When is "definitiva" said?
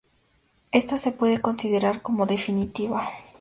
2.25-3.07